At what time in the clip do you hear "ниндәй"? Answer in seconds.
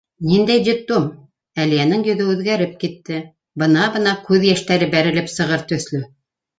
0.27-0.61